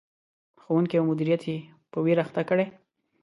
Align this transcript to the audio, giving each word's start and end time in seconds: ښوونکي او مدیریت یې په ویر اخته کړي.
ښوونکي 0.61 0.95
او 0.97 1.05
مدیریت 1.11 1.43
یې 1.51 1.57
په 1.91 1.97
ویر 2.03 2.17
اخته 2.25 2.41
کړي. 2.49 2.65